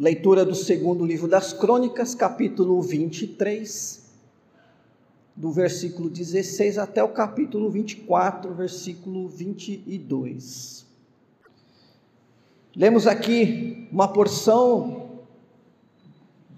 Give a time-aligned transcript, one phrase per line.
[0.00, 4.02] Leitura do segundo livro das Crônicas, capítulo 23,
[5.36, 10.86] do versículo 16 até o capítulo 24, versículo 22.
[12.74, 15.20] Lemos aqui uma porção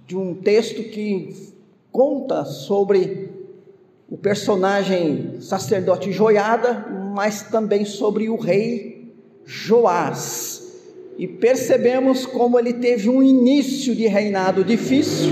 [0.07, 1.53] de um texto que
[1.91, 3.29] conta sobre
[4.09, 9.13] o personagem sacerdote Joiada, mas também sobre o rei
[9.45, 10.62] Joás
[11.23, 15.31] e percebemos como ele teve um início de reinado difícil,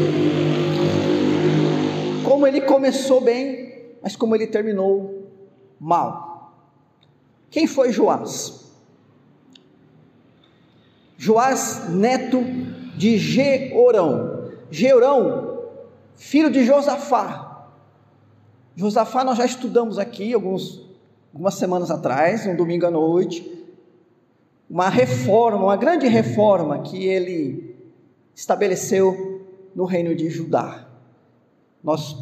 [2.25, 5.29] como ele começou bem, mas como ele terminou
[5.81, 6.55] mal.
[7.51, 8.71] Quem foi Joás?
[11.19, 12.41] Joás, neto
[12.97, 14.53] de Georão.
[14.71, 15.59] Georão,
[16.15, 17.67] filho de Josafá.
[18.77, 20.89] Josafá nós já estudamos aqui alguns,
[21.35, 23.60] algumas semanas atrás, um domingo à noite
[24.71, 27.77] uma reforma, uma grande reforma que ele
[28.33, 30.87] estabeleceu no reino de Judá.
[31.83, 32.17] Nós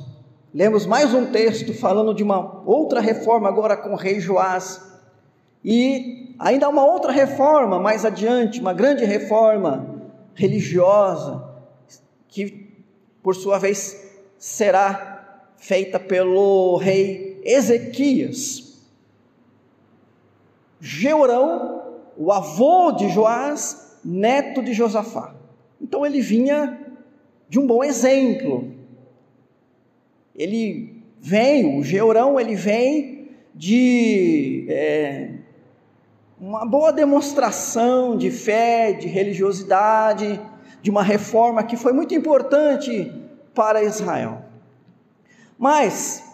[0.55, 4.83] lemos mais um texto falando de uma outra reforma agora com o rei Joás
[5.63, 11.45] e ainda uma outra reforma mais adiante, uma grande reforma religiosa
[12.29, 12.73] que
[13.23, 18.79] por sua vez será feita pelo rei Ezequias.
[20.81, 21.78] Jeurão
[22.19, 25.37] o avô de Joás, neto de Josafá.
[25.81, 26.77] Então ele vinha
[27.49, 28.73] de um bom exemplo.
[30.35, 35.31] Ele vem, o Georão, ele vem de é,
[36.41, 40.41] uma boa demonstração de fé, de religiosidade,
[40.83, 43.13] de uma reforma que foi muito importante
[43.55, 44.43] para Israel.
[45.57, 46.25] Mas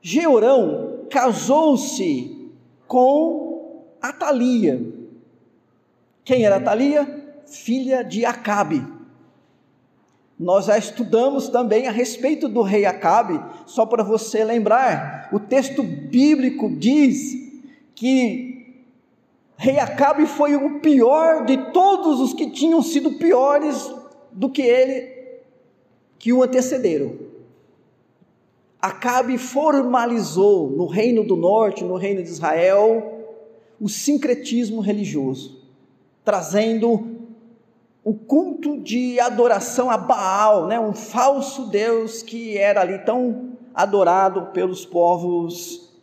[0.00, 2.50] Georão casou-se
[2.86, 4.80] com Atalia,
[6.26, 7.06] quem era Thalia?
[7.46, 8.84] Filha de Acabe.
[10.36, 15.84] Nós já estudamos também a respeito do rei Acabe, só para você lembrar, o texto
[15.84, 17.32] bíblico diz
[17.94, 18.74] que
[19.56, 23.88] rei Acabe foi o pior de todos os que tinham sido piores
[24.32, 25.08] do que ele,
[26.18, 27.14] que o antecederam.
[28.82, 33.28] Acabe formalizou no reino do norte, no reino de Israel,
[33.80, 35.55] o sincretismo religioso
[36.26, 37.30] trazendo
[38.02, 44.46] o culto de adoração a Baal, né, um falso Deus que era ali tão adorado
[44.46, 45.96] pelos povos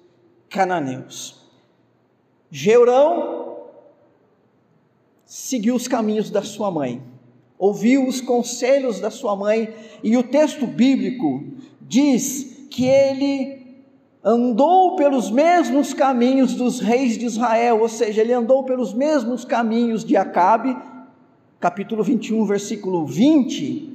[0.49, 1.43] cananeus.
[2.49, 3.57] Geurão
[5.25, 7.03] seguiu os caminhos da sua mãe,
[7.59, 11.43] ouviu os conselhos da sua mãe, e o texto bíblico
[11.81, 13.62] diz que ele
[14.23, 20.05] andou pelos mesmos caminhos dos reis de Israel, ou seja, ele andou pelos mesmos caminhos
[20.05, 20.77] de Acabe,
[21.59, 23.89] capítulo 21, versículo 20,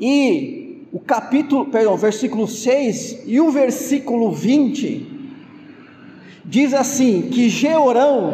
[0.00, 5.06] e o capítulo, perdão, versículo 6 e o versículo 20
[6.44, 8.32] diz assim: que Georão,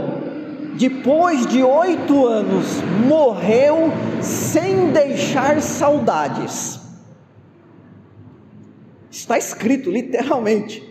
[0.78, 2.66] depois de oito anos,
[3.06, 6.80] morreu sem deixar saudades.
[9.10, 10.87] Está escrito literalmente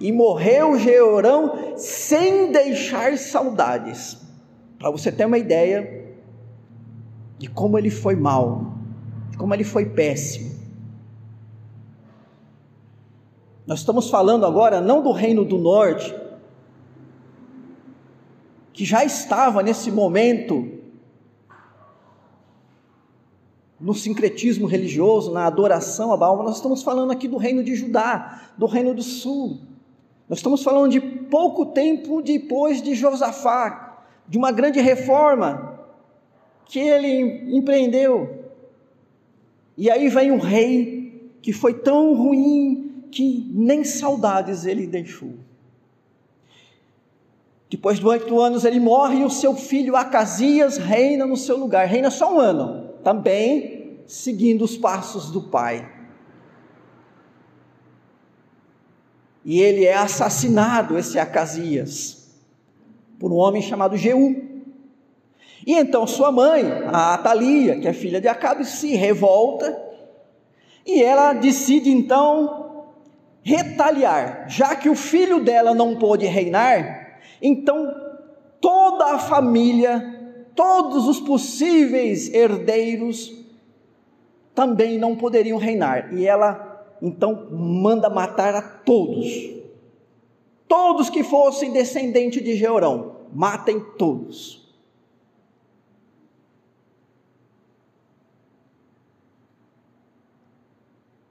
[0.00, 4.18] e morreu Georão sem deixar saudades.
[4.78, 6.14] Para você ter uma ideia
[7.38, 8.74] de como ele foi mal,
[9.30, 10.52] de como ele foi péssimo.
[13.66, 16.14] Nós estamos falando agora não do reino do norte,
[18.72, 20.80] que já estava nesse momento
[23.82, 28.52] no sincretismo religioso, na adoração a Baal, nós estamos falando aqui do reino de Judá,
[28.56, 29.60] do reino do sul.
[30.32, 35.78] Nós estamos falando de pouco tempo depois de Josafá, de uma grande reforma
[36.64, 38.46] que ele empreendeu.
[39.76, 45.34] E aí vem um rei que foi tão ruim que nem saudades ele deixou.
[47.68, 51.86] Depois de oito anos ele morre e o seu filho Acasias reina no seu lugar.
[51.86, 55.91] Reina só um ano, também seguindo os passos do pai.
[59.44, 62.28] E ele é assassinado, esse Acasias,
[63.18, 64.36] por um homem chamado Jeú.
[65.66, 69.80] E então sua mãe, a Atalia, que é filha de Acabe, se revolta
[70.84, 72.84] e ela decide então
[73.42, 77.92] retaliar, já que o filho dela não pôde reinar, então
[78.60, 83.32] toda a família, todos os possíveis herdeiros
[84.54, 86.71] também não poderiam reinar, e ela
[87.02, 89.26] então manda matar a todos.
[90.68, 94.62] Todos que fossem descendente de Jeorão, matem todos.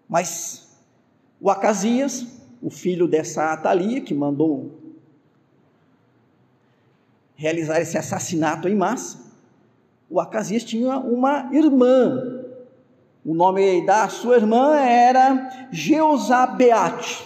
[0.10, 0.78] Mas
[1.40, 2.28] o Acasias,
[2.62, 4.78] o filho dessa Atalia, que mandou
[7.34, 9.32] realizar esse assassinato em massa,
[10.10, 12.41] o Acasias tinha uma irmã
[13.24, 17.24] o nome da sua irmã era Jeusabeate.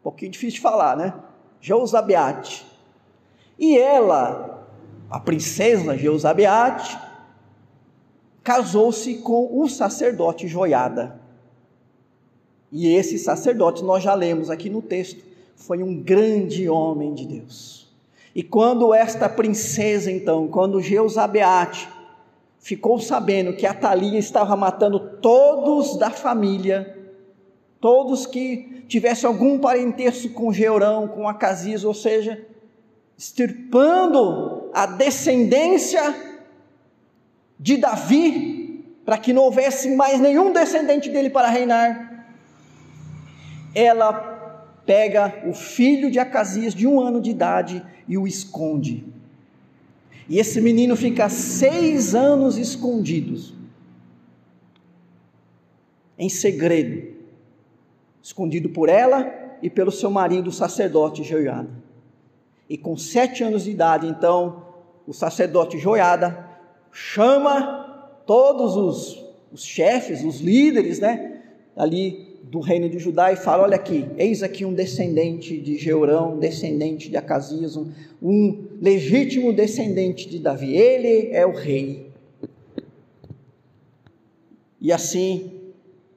[0.00, 1.12] Um pouquinho difícil de falar, né?
[1.60, 2.66] Jeusabeate.
[3.58, 4.66] E ela,
[5.10, 6.98] a princesa Jeusabeate,
[8.42, 11.20] casou-se com o sacerdote Joiada.
[12.72, 15.22] E esse sacerdote, nós já lemos aqui no texto,
[15.54, 17.94] foi um grande homem de Deus.
[18.34, 21.88] E quando esta princesa, então, quando Jeusabeate
[22.64, 26.98] ficou sabendo que Atalia estava matando todos da família,
[27.78, 32.42] todos que tivessem algum parentesco com Georão, com Acasias, ou seja,
[33.18, 36.02] extirpando a descendência
[37.60, 42.26] de Davi, para que não houvesse mais nenhum descendente dele para reinar,
[43.74, 49.13] ela pega o filho de Acasias de um ano de idade e o esconde.
[50.28, 53.52] E esse menino fica seis anos escondidos,
[56.18, 57.14] em segredo,
[58.22, 61.70] escondido por ela e pelo seu marido, o sacerdote Joiada.
[62.68, 64.64] E com sete anos de idade, então,
[65.06, 66.48] o sacerdote Joiada
[66.90, 71.42] chama todos os, os chefes, os líderes, né,
[71.76, 76.38] ali do reino de Judá e fala: Olha aqui, eis aqui um descendente de Jeurão,
[76.38, 77.90] descendente de Acasias, um,
[78.22, 82.12] um legítimo descendente de Davi, ele é o rei.
[84.80, 85.52] E assim,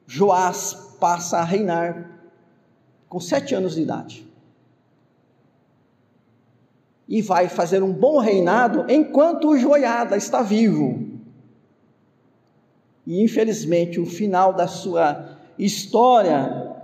[0.05, 2.19] Joás passa a reinar
[3.07, 4.27] com sete anos de idade.
[7.07, 11.07] E vai fazer um bom reinado enquanto o Joiada está vivo.
[13.05, 16.75] E infelizmente o final da sua história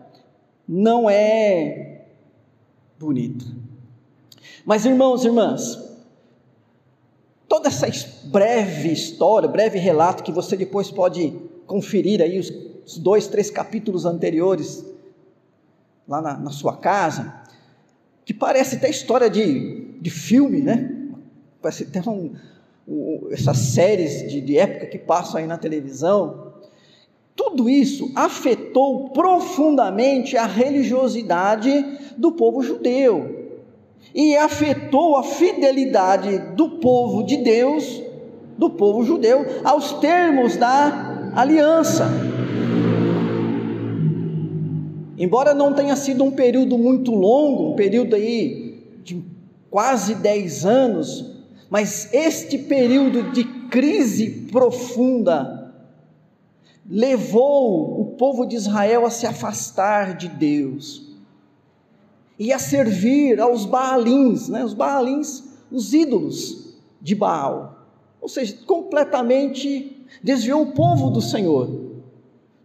[0.67, 2.05] não é
[2.99, 3.45] bonita.
[4.65, 5.77] Mas irmãos e irmãs,
[7.47, 7.87] toda essa
[8.25, 11.31] breve história, breve relato que você depois pode
[11.67, 14.85] conferir aí os dois, três capítulos anteriores
[16.07, 17.41] lá na, na sua casa,
[18.25, 21.09] que parece até história de, de filme, né?
[21.61, 22.35] Parece até um,
[22.87, 26.52] um, essas séries de, de época que passam aí na televisão.
[27.35, 31.83] Tudo isso afetou profundamente a religiosidade
[32.15, 33.43] do povo judeu
[34.13, 38.01] e afetou a fidelidade do povo de Deus,
[38.57, 42.07] do povo judeu, aos termos da aliança.
[45.17, 49.23] Embora não tenha sido um período muito longo, um período aí de
[49.71, 51.33] quase 10 anos,
[51.69, 55.62] mas este período de crise profunda
[56.89, 61.13] levou o povo de Israel a se afastar de Deus
[62.37, 64.63] e a servir aos Baalins, né?
[64.65, 67.87] os Baalins, os ídolos de Baal,
[68.21, 71.83] ou seja, completamente desviou o povo do Senhor.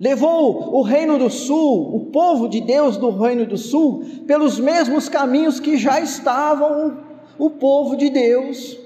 [0.00, 5.08] Levou o reino do sul, o povo de Deus do reino do sul, pelos mesmos
[5.08, 6.98] caminhos que já estavam
[7.36, 8.78] o povo de Deus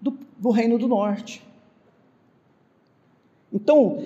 [0.00, 1.44] do, do reino do norte.
[3.52, 3.98] Então,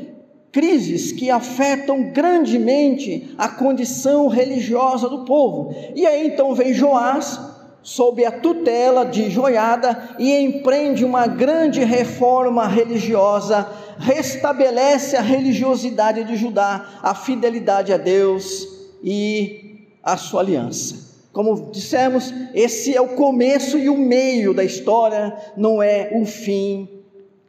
[0.57, 5.75] crises que afetam grandemente a condição religiosa do povo.
[5.95, 7.39] E aí então vem Joás,
[7.83, 16.37] sob a tutela de Joiada, e empreende uma grande reforma religiosa, restabelece a religiosidade de
[16.37, 18.67] Judá, a fidelidade a Deus
[19.05, 21.07] e a sua aliança.
[21.35, 26.89] Como dissemos, esse é o começo e o meio da história, não é o fim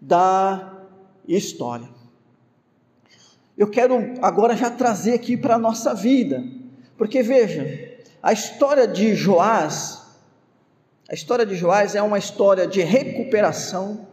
[0.01, 0.76] da
[1.36, 1.89] história.
[3.57, 6.43] Eu quero agora já trazer aqui para a nossa vida,
[6.98, 10.05] porque veja, a história de Joás,
[11.10, 14.07] a história de Joás é uma história de recuperação,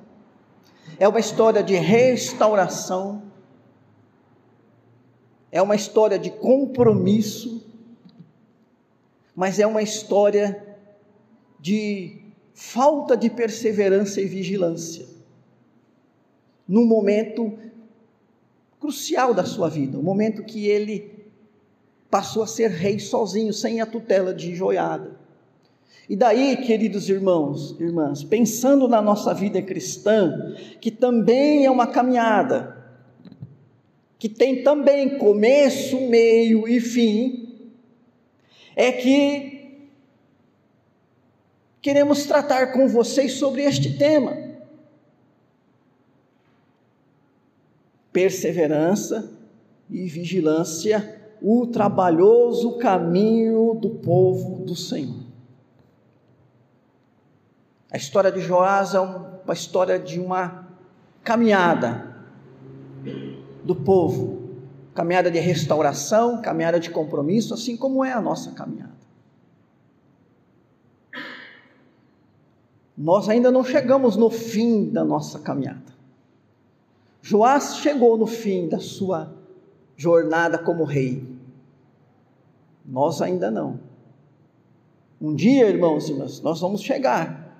[0.98, 3.22] é uma história de restauração,
[5.52, 7.64] é uma história de compromisso,
[9.36, 10.78] mas é uma história
[11.60, 12.22] de
[12.54, 15.13] falta de perseverança e vigilância
[16.66, 17.52] num momento
[18.80, 21.14] crucial da sua vida, o momento que ele
[22.10, 25.18] passou a ser rei sozinho, sem a tutela de Joiada.
[26.08, 32.76] E daí, queridos irmãos, irmãs, pensando na nossa vida cristã, que também é uma caminhada,
[34.18, 37.70] que tem também começo, meio e fim,
[38.76, 39.54] é que
[41.80, 44.53] queremos tratar com vocês sobre este tema.
[48.14, 49.28] Perseverança
[49.90, 55.24] e vigilância o trabalhoso caminho do povo do Senhor.
[57.90, 60.68] A história de Joás é uma história de uma
[61.24, 62.16] caminhada
[63.64, 64.50] do povo,
[64.94, 68.94] caminhada de restauração, caminhada de compromisso, assim como é a nossa caminhada.
[72.96, 75.93] Nós ainda não chegamos no fim da nossa caminhada.
[77.26, 79.34] Joás chegou no fim da sua
[79.96, 81.26] jornada como rei.
[82.84, 83.80] Nós ainda não.
[85.18, 87.56] Um dia, irmãos e irmãs, nós vamos chegar.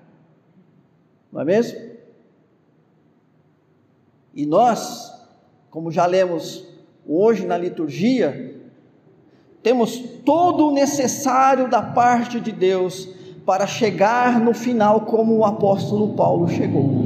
[1.31, 1.79] Não é mesmo?
[4.35, 5.11] E nós,
[5.71, 6.63] como já lemos
[7.03, 8.61] hoje na liturgia,
[9.63, 13.09] temos todo o necessário da parte de Deus
[13.43, 17.04] para chegar no final como o apóstolo Paulo chegou.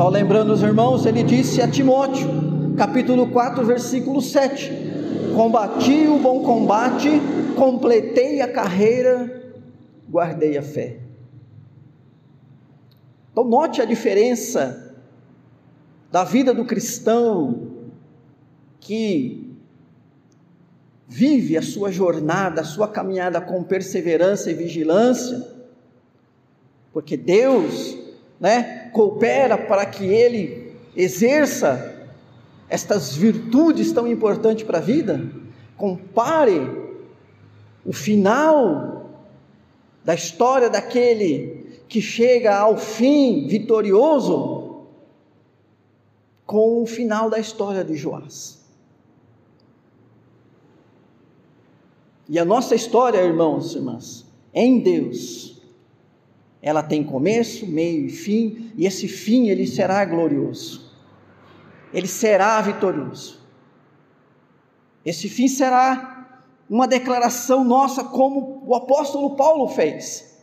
[0.00, 2.26] Só lembrando os irmãos, ele disse a Timóteo,
[2.74, 4.72] capítulo 4, versículo 7:
[5.36, 7.10] Combati o bom combate,
[7.54, 9.52] completei a carreira,
[10.08, 11.00] guardei a fé.
[13.30, 14.96] Então, note a diferença
[16.10, 17.68] da vida do cristão
[18.80, 19.54] que
[21.06, 25.46] vive a sua jornada, a sua caminhada com perseverança e vigilância,
[26.90, 27.99] porque Deus,
[28.40, 32.08] né, coopera para que ele exerça
[32.68, 35.20] estas virtudes tão importantes para a vida.
[35.76, 36.60] Compare
[37.84, 39.10] o final
[40.02, 44.86] da história daquele que chega ao fim vitorioso
[46.46, 48.60] com o final da história de Joás.
[52.28, 55.59] E a nossa história, irmãos e irmãs, em Deus,
[56.62, 60.90] ela tem começo, meio e fim, e esse fim ele será glorioso.
[61.92, 63.40] Ele será vitorioso.
[65.04, 66.38] Esse fim será
[66.68, 70.38] uma declaração nossa, como o apóstolo Paulo fez.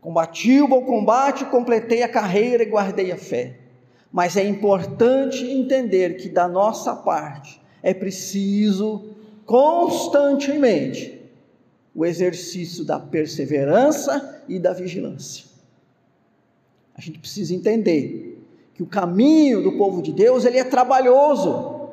[0.00, 3.58] Combati o bom combate, completei a carreira e guardei a fé.
[4.10, 11.20] Mas é importante entender que da nossa parte é preciso constantemente
[11.94, 15.46] o exercício da perseverança e da vigilância.
[16.94, 21.90] A gente precisa entender que o caminho do povo de Deus, ele é trabalhoso.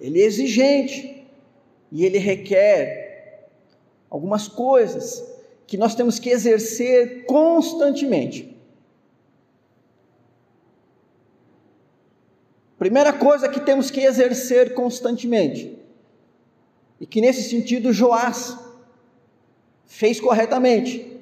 [0.00, 1.26] Ele é exigente
[1.90, 3.48] e ele requer
[4.08, 5.24] algumas coisas
[5.66, 8.56] que nós temos que exercer constantemente.
[12.78, 15.76] Primeira coisa que temos que exercer constantemente,
[17.00, 18.56] e que nesse sentido Joás
[19.88, 21.18] fez corretamente,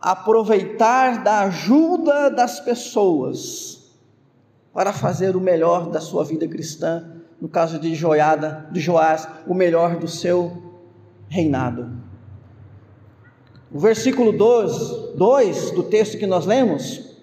[0.00, 3.92] aproveitar da ajuda das pessoas
[4.72, 9.54] para fazer o melhor da sua vida cristã, no caso de Joiada, de Joás, o
[9.54, 10.74] melhor do seu
[11.28, 11.90] reinado.
[13.70, 17.14] O versículo 2, 2 do texto que nós lemos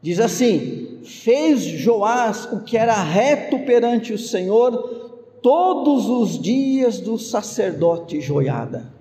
[0.00, 5.05] diz assim: fez Joás o que era reto perante o Senhor
[5.42, 8.92] todos os dias do sacerdote Joiada.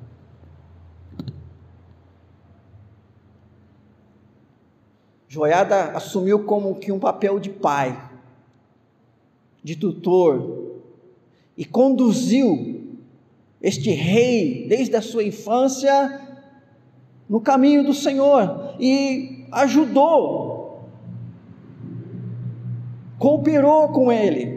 [5.28, 8.10] Joiada assumiu como que um papel de pai,
[9.64, 10.82] de tutor,
[11.58, 12.98] e conduziu
[13.62, 16.22] este rei desde a sua infância
[17.28, 20.56] no caminho do Senhor e ajudou
[23.18, 24.55] cooperou com ele.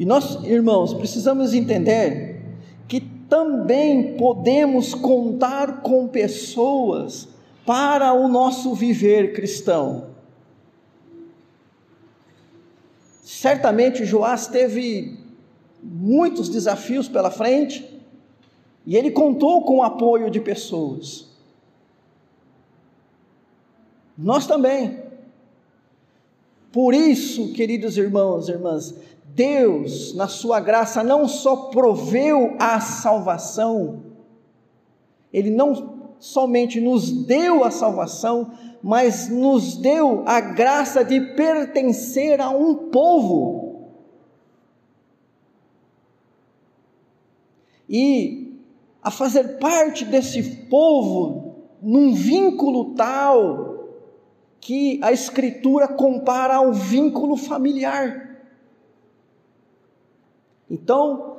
[0.00, 2.42] E nós, irmãos, precisamos entender
[2.88, 7.28] que também podemos contar com pessoas
[7.66, 10.06] para o nosso viver cristão.
[13.22, 15.18] Certamente Joás teve
[15.82, 17.86] muitos desafios pela frente
[18.86, 21.28] e ele contou com o apoio de pessoas.
[24.16, 25.10] Nós também.
[26.72, 28.94] Por isso, queridos irmãos e irmãs,
[29.34, 34.02] Deus, na sua graça, não só proveu a salvação,
[35.32, 42.50] Ele não somente nos deu a salvação, mas nos deu a graça de pertencer a
[42.50, 43.90] um povo.
[47.88, 48.60] E
[49.02, 53.70] a fazer parte desse povo num vínculo tal
[54.60, 58.29] que a Escritura compara ao vínculo familiar.
[60.70, 61.36] Então,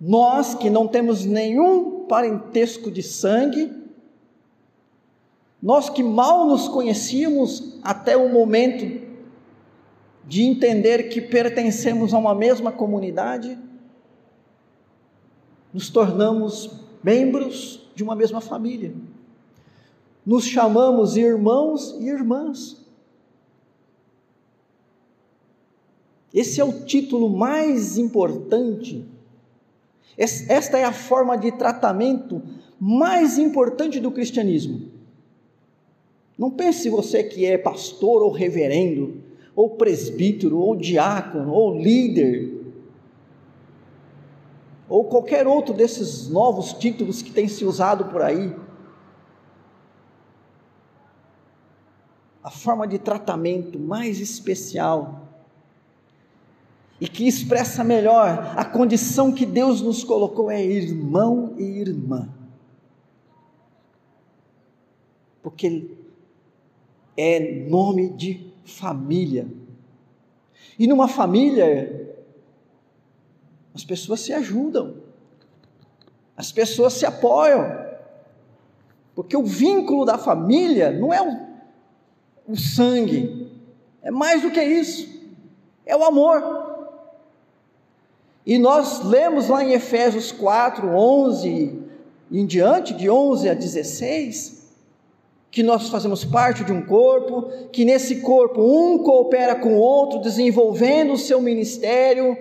[0.00, 3.82] nós que não temos nenhum parentesco de sangue,
[5.62, 9.06] Nós que mal nos conhecíamos até o momento
[10.26, 13.56] de entender que pertencemos a uma mesma comunidade,
[15.72, 18.92] nos tornamos membros de uma mesma família.
[20.26, 22.81] Nos chamamos irmãos e irmãs.
[26.32, 29.04] Esse é o título mais importante.
[30.16, 32.42] Esta é a forma de tratamento
[32.78, 34.90] mais importante do cristianismo.
[36.38, 39.22] Não pense você que é pastor ou reverendo,
[39.54, 42.60] ou presbítero, ou diácono, ou líder,
[44.88, 48.54] ou qualquer outro desses novos títulos que tem se usado por aí.
[52.42, 55.21] A forma de tratamento mais especial
[57.02, 62.32] e que expressa melhor a condição que Deus nos colocou é irmão e irmã.
[65.42, 65.96] Porque
[67.16, 69.48] é nome de família.
[70.78, 72.14] E numa família,
[73.74, 74.98] as pessoas se ajudam,
[76.36, 77.84] as pessoas se apoiam,
[79.12, 83.50] porque o vínculo da família não é o, o sangue,
[84.02, 85.20] é mais do que isso,
[85.84, 86.61] é o amor.
[88.44, 91.78] E nós lemos lá em Efésios 4, 11
[92.30, 94.62] em diante, de 11 a 16,
[95.50, 100.18] que nós fazemos parte de um corpo, que nesse corpo um coopera com o outro,
[100.18, 102.36] desenvolvendo o seu ministério,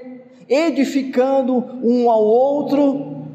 [0.48, 3.28] edificando um ao outro,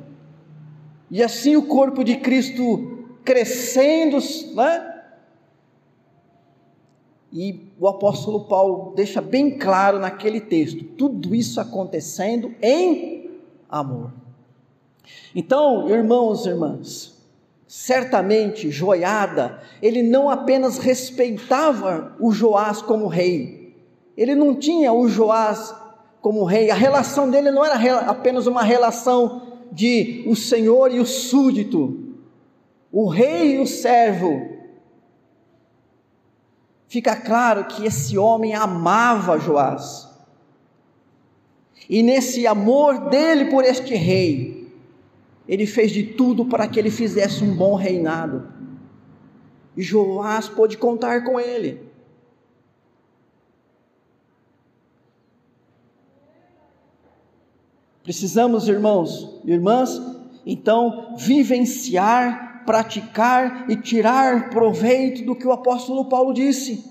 [1.11, 4.19] e assim o corpo de Cristo crescendo,
[4.55, 4.96] né?
[7.39, 13.31] E o apóstolo Paulo deixa bem claro naquele texto, tudo isso acontecendo em
[13.69, 14.11] amor.
[15.35, 17.23] Então, irmãos e irmãs,
[17.69, 23.77] certamente Joiada, ele não apenas respeitava o Joás como rei,
[24.17, 25.75] ele não tinha o Joás
[26.23, 31.05] como rei, a relação dele não era apenas uma relação de o senhor e o
[31.05, 32.15] súdito,
[32.91, 34.56] o rei e o servo,
[36.97, 40.09] fica claro que esse homem amava Joás.
[41.91, 44.73] E nesse amor dele por este rei,
[45.47, 48.51] ele fez de tudo para que ele fizesse um bom reinado.
[49.77, 51.87] E Joás pôde contar com ele.
[58.03, 60.01] Precisamos, irmãos e irmãs,
[60.47, 66.85] então vivenciar praticar e tirar proveito do que o apóstolo Paulo disse.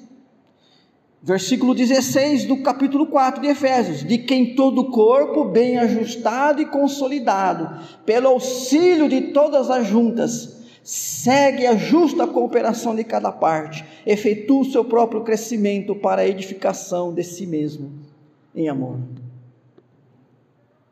[1.21, 6.65] Versículo 16 do capítulo 4 de Efésios: De quem todo o corpo, bem ajustado e
[6.65, 14.61] consolidado, pelo auxílio de todas as juntas, segue a justa cooperação de cada parte, efetua
[14.61, 17.91] o seu próprio crescimento para a edificação de si mesmo
[18.55, 18.99] em amor.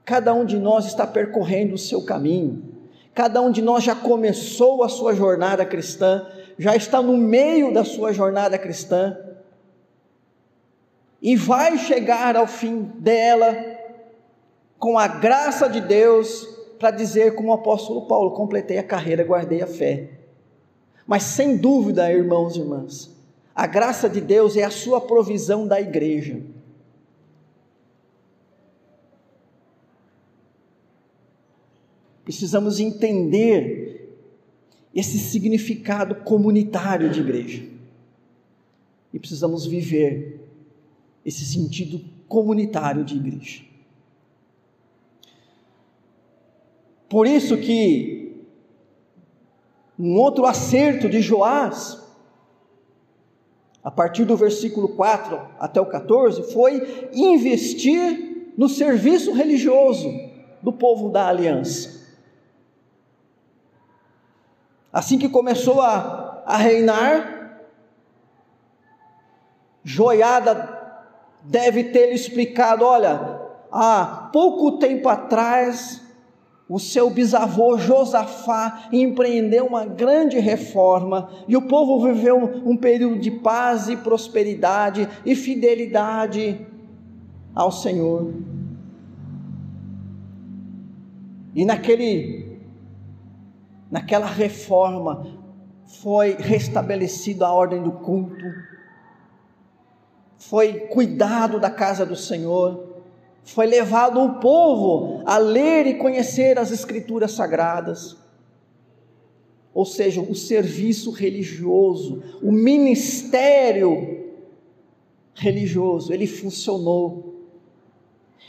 [0.04, 2.73] Cada um de nós está percorrendo o seu caminho,
[3.14, 6.26] Cada um de nós já começou a sua jornada cristã,
[6.58, 9.18] já está no meio da sua jornada cristã
[11.22, 13.56] e vai chegar ao fim dela
[14.80, 16.46] com a graça de Deus
[16.78, 20.10] para dizer como o apóstolo Paulo, completei a carreira, guardei a fé.
[21.08, 23.10] Mas sem dúvida, irmãos e irmãs,
[23.56, 26.42] a graça de Deus é a sua provisão da igreja.
[32.34, 34.12] Precisamos entender
[34.92, 37.64] esse significado comunitário de igreja.
[39.14, 40.42] E precisamos viver
[41.24, 43.62] esse sentido comunitário de igreja.
[47.08, 48.36] Por isso que
[50.00, 52.02] um outro acerto de Joás,
[53.84, 60.10] a partir do versículo 4 até o 14, foi investir no serviço religioso
[60.64, 62.02] do povo da aliança.
[64.94, 67.58] Assim que começou a, a reinar,
[69.84, 70.82] Joiada
[71.42, 76.00] deve ter lhe explicado: olha, há pouco tempo atrás,
[76.70, 83.32] o seu bisavô Josafá empreendeu uma grande reforma e o povo viveu um período de
[83.32, 86.66] paz e prosperidade e fidelidade
[87.56, 88.32] ao Senhor.
[91.56, 92.53] E naquele
[93.94, 95.24] naquela reforma,
[96.02, 98.44] foi restabelecida a ordem do culto,
[100.36, 103.04] foi cuidado da casa do Senhor,
[103.44, 108.18] foi levado o povo a ler e conhecer as Escrituras sagradas.
[109.76, 114.32] ou seja, o serviço religioso, o ministério
[115.36, 117.33] religioso, ele funcionou.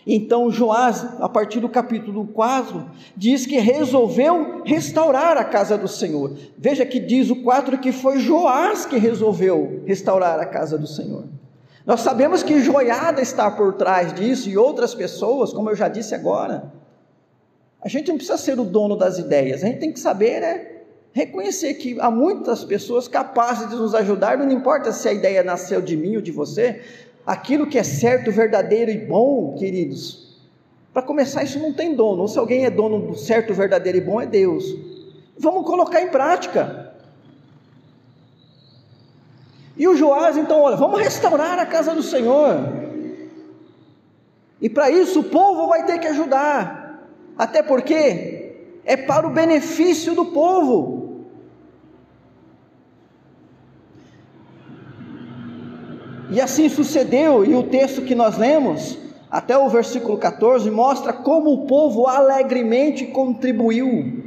[0.07, 2.85] Então Joás, a partir do capítulo 4,
[3.17, 6.37] diz que resolveu restaurar a casa do Senhor.
[6.59, 11.25] Veja que diz o 4 que foi Joás que resolveu restaurar a casa do Senhor.
[11.87, 16.15] Nós sabemos que Joiada está por trás disso e outras pessoas, como eu já disse
[16.15, 16.73] agora.
[17.81, 20.75] A gente não precisa ser o dono das ideias, a gente tem que saber é,
[21.13, 25.83] reconhecer que há muitas pessoas capazes de nos ajudar, não importa se a ideia nasceu
[25.83, 26.81] de mim ou de você,
[27.27, 30.25] aquilo que é certo, verdadeiro e bom, queridos.
[30.93, 34.01] Para começar, isso não tem dono, ou se alguém é dono do certo, verdadeiro e
[34.01, 34.65] bom, é Deus.
[35.37, 36.95] Vamos colocar em prática.
[39.77, 42.61] E o Joás, então, olha, vamos restaurar a casa do Senhor.
[44.61, 47.09] E para isso o povo vai ter que ajudar.
[47.37, 48.53] Até porque
[48.85, 51.04] é para o benefício do povo.
[56.35, 58.99] E assim sucedeu, e o texto que nós lemos,
[59.31, 64.25] até o versículo 14, mostra como o povo alegremente contribuiu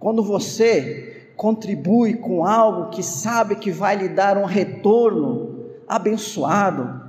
[0.00, 7.02] Quando você contribui com algo que sabe que vai lhe dar um retorno abençoado,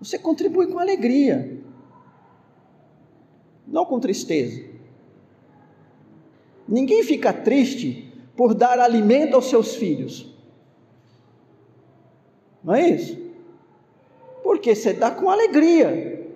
[0.00, 1.60] você contribui com alegria,
[3.66, 4.64] não com tristeza.
[6.68, 8.05] Ninguém fica triste
[8.36, 10.32] por dar alimento aos seus filhos,
[12.62, 13.16] não é isso?
[14.42, 16.28] Porque você dá com alegria,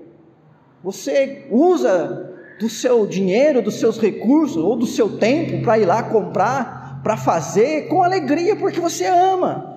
[0.83, 6.03] você usa do seu dinheiro, dos seus recursos ou do seu tempo para ir lá
[6.03, 9.70] comprar, para fazer com alegria, porque você ama.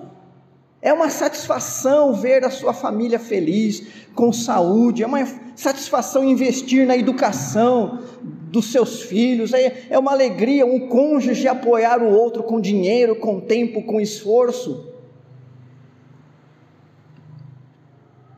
[0.84, 6.94] É uma satisfação ver a sua família feliz, com saúde, é uma satisfação investir na
[6.94, 13.16] educação dos seus filhos, é, é uma alegria um cônjuge apoiar o outro com dinheiro,
[13.16, 14.92] com tempo, com esforço.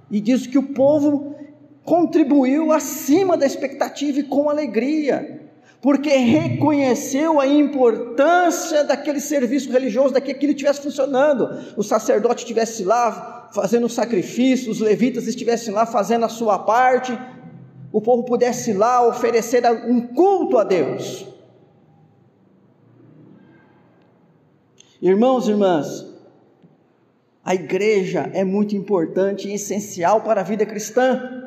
[0.08, 1.34] E diz que o povo
[1.82, 5.45] contribuiu acima da expectativa e com alegria,
[5.80, 11.74] porque reconheceu a importância daquele serviço religioso, daquele que ele estivesse funcionando.
[11.76, 17.16] O sacerdote estivesse lá fazendo sacrifício, os levitas estivessem lá fazendo a sua parte,
[17.92, 21.26] o povo pudesse lá oferecer um culto a Deus.
[25.00, 26.06] Irmãos e irmãs,
[27.44, 31.45] a igreja é muito importante e essencial para a vida cristã.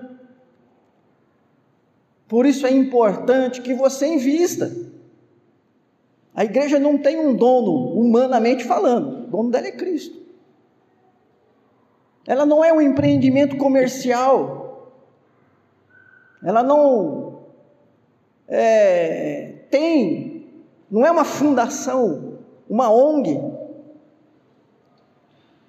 [2.29, 4.71] Por isso é importante que você invista.
[6.33, 10.15] A igreja não tem um dono, humanamente falando, o dono dela é Cristo.
[12.27, 14.93] Ela não é um empreendimento comercial,
[16.43, 17.39] ela não
[18.47, 20.47] é, tem,
[20.89, 22.37] não é uma fundação,
[22.69, 23.41] uma ONG.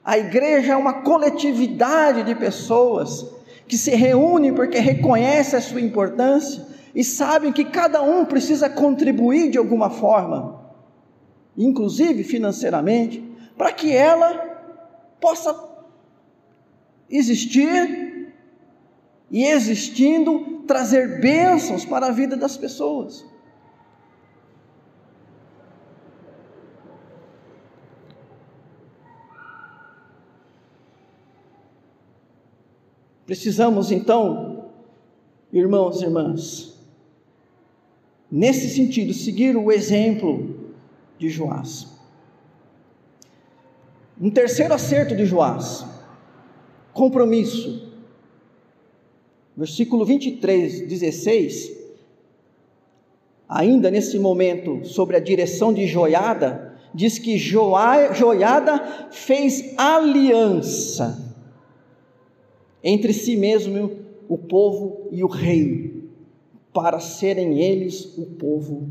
[0.04, 3.39] A igreja é uma coletividade de pessoas
[3.70, 9.48] que se reúnem porque reconhecem a sua importância e sabem que cada um precisa contribuir
[9.48, 10.60] de alguma forma,
[11.56, 13.22] inclusive financeiramente,
[13.56, 14.34] para que ela
[15.20, 15.56] possa
[17.08, 18.34] existir
[19.30, 23.24] e existindo trazer bênçãos para a vida das pessoas.
[33.30, 34.70] Precisamos então,
[35.52, 36.74] irmãos e irmãs,
[38.28, 40.74] nesse sentido, seguir o exemplo
[41.16, 41.86] de Joás.
[44.20, 45.86] Um terceiro acerto de Joás,
[46.92, 47.92] compromisso.
[49.56, 51.70] Versículo 23, 16.
[53.48, 61.29] Ainda nesse momento, sobre a direção de Joiada, diz que Joiada fez aliança
[62.82, 66.08] entre si mesmo o povo e o rei,
[66.72, 68.88] para serem eles o povo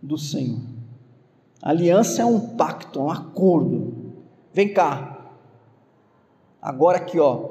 [0.00, 0.60] do Senhor.
[1.62, 3.94] A aliança é um pacto, um acordo.
[4.52, 5.32] Vem cá.
[6.60, 7.50] Agora aqui, ó.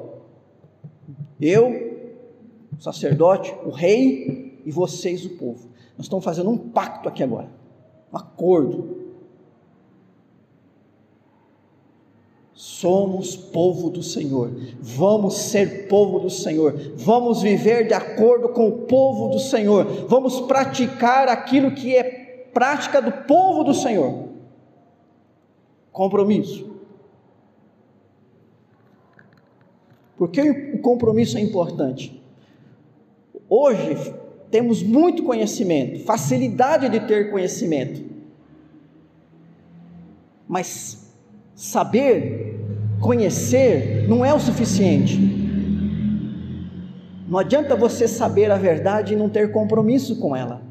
[1.40, 2.18] Eu,
[2.76, 5.70] o sacerdote, o rei e vocês, o povo.
[5.96, 7.48] Nós estamos fazendo um pacto aqui agora.
[8.12, 8.91] Um acordo.
[12.82, 18.78] Somos povo do Senhor, vamos ser povo do Senhor, vamos viver de acordo com o
[18.88, 22.02] povo do Senhor, vamos praticar aquilo que é
[22.52, 24.30] prática do povo do Senhor.
[25.92, 26.72] Compromisso.
[30.16, 30.40] Por que
[30.74, 32.20] o compromisso é importante?
[33.48, 34.12] Hoje,
[34.50, 38.04] temos muito conhecimento, facilidade de ter conhecimento,
[40.48, 41.08] mas
[41.54, 42.51] saber,
[43.02, 45.18] conhecer, não é o suficiente.
[47.28, 50.62] Não adianta você saber a verdade e não ter compromisso com ela.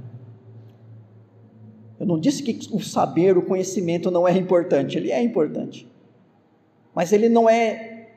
[2.00, 5.88] Eu não disse que o saber, o conhecimento não é importante, ele é importante.
[6.96, 8.08] Mas ele não é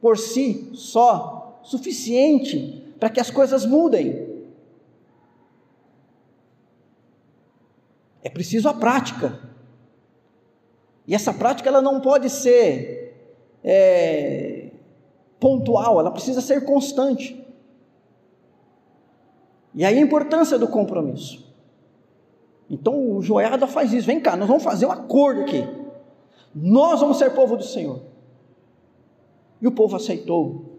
[0.00, 4.28] por si só suficiente para que as coisas mudem.
[8.22, 9.49] É preciso a prática.
[11.10, 13.20] E essa prática ela não pode ser
[13.64, 14.70] é,
[15.40, 17.44] pontual, ela precisa ser constante.
[19.74, 21.52] E aí a importância do compromisso.
[22.70, 24.06] Então o Joiada faz isso.
[24.06, 25.66] Vem cá, nós vamos fazer um acordo aqui.
[26.54, 28.02] Nós vamos ser povo do Senhor.
[29.60, 30.78] E o povo aceitou.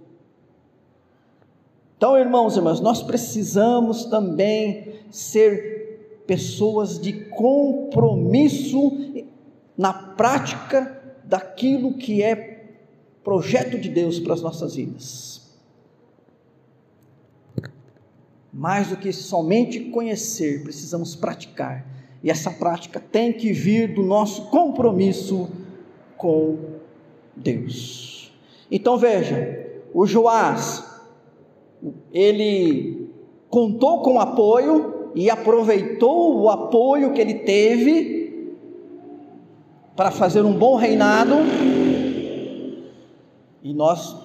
[1.98, 9.12] Então, irmãos e irmãs, nós precisamos também ser pessoas de compromisso
[9.78, 12.66] na prática daquilo que é
[13.24, 15.42] projeto de Deus para as nossas vidas.
[18.52, 21.86] Mais do que somente conhecer, precisamos praticar.
[22.24, 25.50] E essa prática tem que vir do nosso compromisso
[26.18, 26.58] com
[27.36, 28.32] Deus.
[28.70, 30.84] Então veja, o Joás,
[32.14, 33.10] ele
[33.50, 38.21] contou com apoio e aproveitou o apoio que ele teve
[40.02, 41.36] para fazer um bom reinado.
[43.62, 44.18] E nós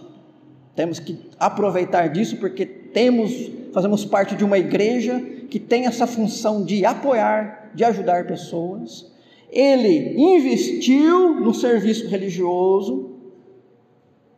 [0.75, 6.65] temos que aproveitar disso porque temos, fazemos parte de uma igreja que tem essa função
[6.65, 9.13] de apoiar, de ajudar pessoas.
[9.51, 13.11] Ele investiu no serviço religioso,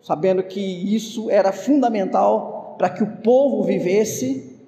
[0.02, 0.60] sabendo que
[0.92, 4.58] isso era fundamental para que o povo vivesse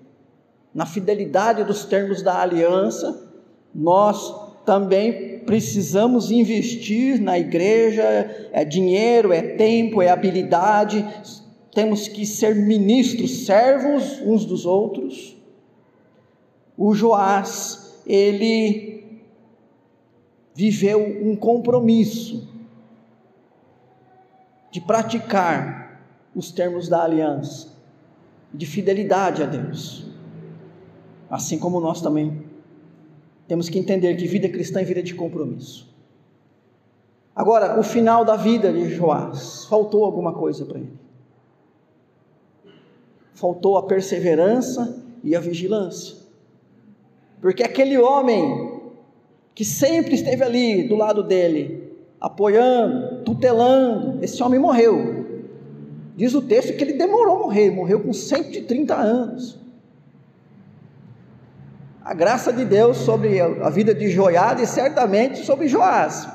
[0.72, 3.28] na fidelidade dos termos da aliança,
[3.74, 4.32] nós
[4.64, 8.04] também precisamos investir na igreja,
[8.52, 11.04] é dinheiro, é tempo, é habilidade,
[11.74, 15.36] temos que ser ministros, servos uns dos outros.
[16.78, 19.22] O Joás, ele
[20.54, 22.48] viveu um compromisso
[24.70, 26.00] de praticar
[26.32, 27.76] os termos da aliança,
[28.54, 30.06] de fidelidade a Deus.
[31.28, 32.49] Assim como nós também
[33.50, 35.92] temos que entender que vida cristã é vida de compromisso.
[37.34, 40.92] Agora, o final da vida de Joás, faltou alguma coisa para ele.
[43.34, 46.18] Faltou a perseverança e a vigilância.
[47.40, 48.82] Porque aquele homem
[49.52, 55.26] que sempre esteve ali do lado dele, apoiando, tutelando, esse homem morreu.
[56.14, 59.58] Diz o texto que ele demorou a morrer, morreu com 130 anos
[62.10, 66.28] a graça de Deus sobre a vida de Joiada e certamente sobre Joás.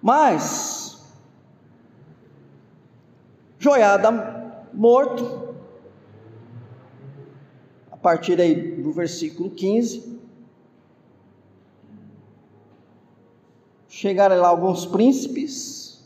[0.00, 1.04] Mas,
[3.58, 4.10] Joiada
[4.72, 5.54] morto,
[7.90, 10.18] a partir aí do versículo 15,
[13.86, 16.02] chegaram lá alguns príncipes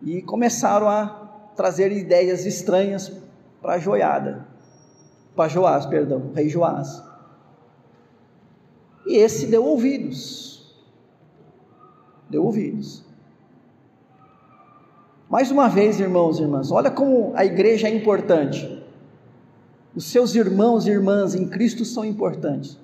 [0.00, 3.10] e começaram a trazer ideias estranhas
[3.60, 4.53] para Joiada
[5.34, 7.02] para Joás, perdão, rei Joás.
[9.06, 10.74] E esse deu ouvidos.
[12.30, 13.04] Deu ouvidos.
[15.28, 18.82] Mais uma vez, irmãos e irmãs, olha como a igreja é importante.
[19.94, 22.78] Os seus irmãos e irmãs em Cristo são importantes.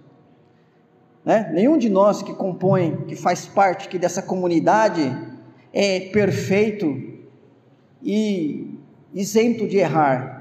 [1.25, 1.51] Né?
[1.53, 5.03] Nenhum de nós que compõe, que faz parte aqui dessa comunidade,
[5.73, 6.87] é perfeito
[8.03, 8.75] e
[9.15, 10.40] isento de errar.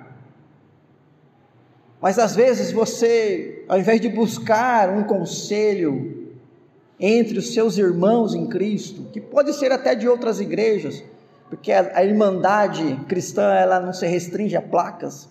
[2.01, 6.33] Mas às vezes você, ao invés de buscar um conselho
[6.99, 11.03] entre os seus irmãos em Cristo, que pode ser até de outras igrejas,
[11.49, 15.27] porque a, irmandade cristã ela não se restringe a placas.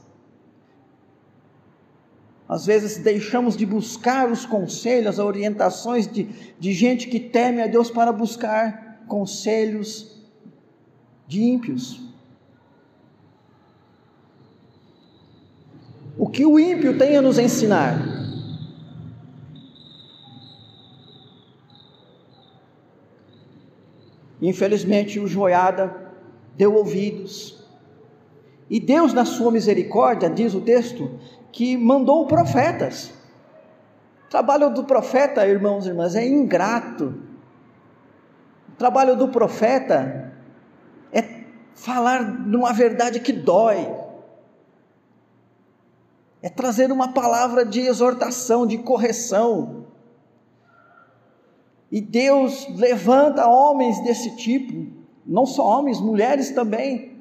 [2.48, 6.24] Às vezes deixamos de buscar os conselhos, as orientações de,
[6.58, 10.18] de gente que teme a Deus para buscar conselhos
[11.26, 12.07] de ímpios.
[16.18, 17.96] O que o ímpio tem a nos ensinar?
[24.42, 25.94] Infelizmente, o joiada
[26.56, 27.64] deu ouvidos.
[28.68, 31.08] E Deus, na sua misericórdia, diz o texto,
[31.52, 33.12] que mandou profetas.
[34.26, 37.14] O trabalho do profeta, irmãos e irmãs, é ingrato.
[38.72, 40.32] O trabalho do profeta
[41.12, 44.07] é falar de uma verdade que dói
[46.42, 49.86] é trazer uma palavra de exortação, de correção.
[51.90, 54.92] E Deus levanta homens desse tipo,
[55.26, 57.18] não só homens, mulheres também,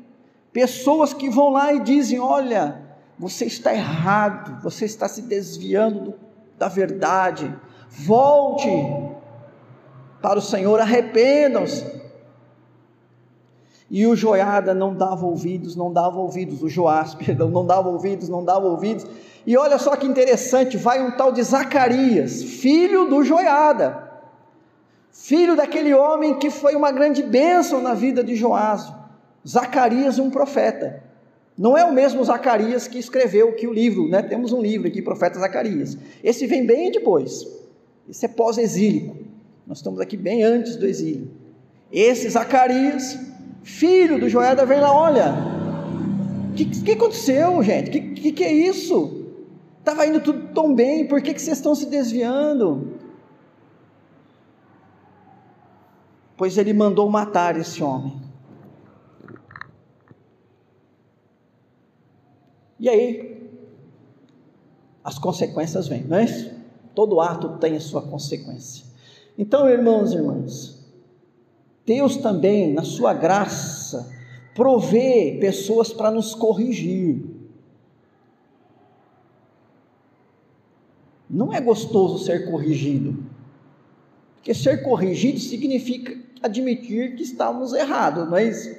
[0.52, 2.82] pessoas que vão lá e dizem: Olha,
[3.18, 6.14] você está errado, você está se desviando do,
[6.58, 7.54] da verdade,
[7.90, 8.70] volte
[10.22, 12.07] para o Senhor, arrependam-se.
[13.90, 18.28] E o Joiada não dava ouvidos, não dava ouvidos, o Joás, perdão, não dava ouvidos,
[18.28, 19.06] não dava ouvidos.
[19.46, 24.12] E olha só que interessante, vai um tal de Zacarias, filho do Joiada,
[25.12, 28.92] filho daquele homem que foi uma grande bênção na vida de Joás.
[29.48, 31.02] Zacarias, um profeta.
[31.58, 34.22] Não é o mesmo Zacarias que escreveu que o livro, né?
[34.22, 35.98] Temos um livro aqui, profeta Zacarias.
[36.22, 37.48] Esse vem bem depois.
[38.10, 39.18] Esse é pós-exílico.
[39.66, 41.32] Nós estamos aqui bem antes do exílio.
[41.92, 43.18] Esse Zacarias
[43.68, 45.34] filho do Joiada vem lá, olha,
[46.50, 47.90] o que, que, aconteceu, gente?
[47.90, 49.26] O que, que, que, é isso?
[49.80, 52.98] Estava indo tudo tão bem, por que, que vocês estão se desviando?
[56.38, 58.22] Pois ele mandou matar esse homem.
[62.80, 63.52] E aí,
[65.04, 66.56] as consequências vêm, não é isso?
[66.96, 68.86] Todo ato tem a sua consequência.
[69.38, 70.77] Então, irmãos e irmãs,
[71.88, 74.14] Deus também, na sua graça,
[74.54, 77.24] provê pessoas para nos corrigir.
[81.30, 83.24] Não é gostoso ser corrigido,
[84.36, 88.76] porque ser corrigido significa admitir que estamos errados, não é isso?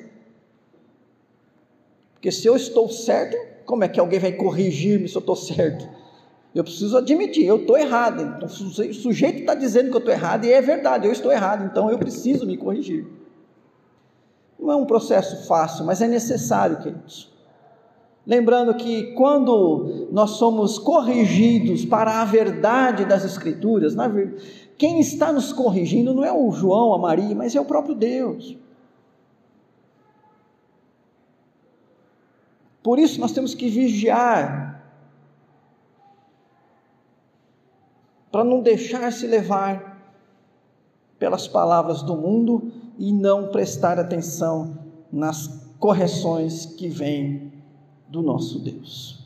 [2.13, 5.89] Porque se eu estou certo, como é que alguém vai corrigir-me se eu estou certo?
[6.59, 8.21] Eu preciso admitir, eu estou errado.
[8.21, 11.65] Então, o sujeito está dizendo que eu estou errado e é verdade, eu estou errado,
[11.65, 13.07] então eu preciso me corrigir.
[14.59, 17.33] Não é um processo fácil, mas é necessário, queridos.
[18.27, 23.95] Lembrando que quando nós somos corrigidos para a verdade das Escrituras,
[24.77, 28.57] quem está nos corrigindo não é o João, a Maria, mas é o próprio Deus.
[32.83, 34.68] Por isso nós temos que vigiar
[38.31, 39.99] para não deixar se levar
[41.19, 44.79] pelas palavras do mundo e não prestar atenção
[45.13, 45.47] nas
[45.79, 47.53] correções que vêm
[48.09, 49.18] do nosso Deus.